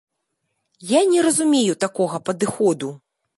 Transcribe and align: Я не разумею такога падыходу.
Я 0.91 1.01
не 1.11 1.19
разумею 1.27 1.77
такога 1.85 2.21
падыходу. 2.31 2.91